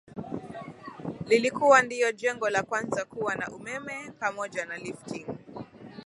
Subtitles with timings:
[1.27, 5.25] Lilikuwa ndio jengo la kwanza kuwa na umeme pamoja na lifti